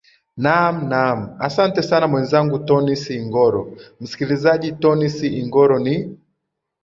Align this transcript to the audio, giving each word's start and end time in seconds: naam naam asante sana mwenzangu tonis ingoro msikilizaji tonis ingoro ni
naam 0.45 0.75
naam 0.93 1.19
asante 1.47 1.81
sana 1.89 2.07
mwenzangu 2.11 2.59
tonis 2.67 3.03
ingoro 3.17 3.61
msikilizaji 4.01 4.69
tonis 4.71 5.23
ingoro 5.23 5.79
ni 5.79 5.95